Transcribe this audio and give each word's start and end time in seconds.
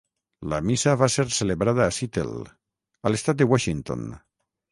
La 0.53 0.59
missa 0.69 0.93
va 1.01 1.09
ser 1.15 1.25
celebrada 1.35 1.83
a 1.85 1.93
Seattle, 1.97 2.47
a 3.09 3.13
l'Estat 3.13 3.41
de 3.43 3.49
Washington. 3.55 4.09